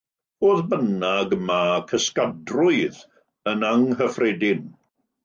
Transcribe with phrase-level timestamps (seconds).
[0.43, 2.97] Fodd bynnag, mae cysgadrwydd,
[3.53, 4.65] yn anghyffredin.